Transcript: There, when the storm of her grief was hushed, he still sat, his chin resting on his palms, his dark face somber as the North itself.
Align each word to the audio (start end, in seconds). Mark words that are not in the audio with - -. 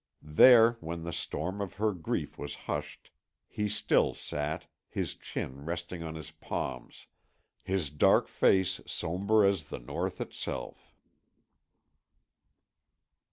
There, 0.33 0.77
when 0.79 1.03
the 1.03 1.13
storm 1.13 1.61
of 1.61 1.75
her 1.75 1.93
grief 1.93 2.35
was 2.35 2.55
hushed, 2.65 3.11
he 3.47 3.69
still 3.69 4.15
sat, 4.15 4.65
his 4.89 5.13
chin 5.13 5.63
resting 5.63 6.01
on 6.01 6.15
his 6.15 6.31
palms, 6.31 7.05
his 7.61 7.91
dark 7.91 8.27
face 8.27 8.81
somber 8.87 9.45
as 9.45 9.65
the 9.69 9.77
North 9.77 10.19
itself. 10.19 10.95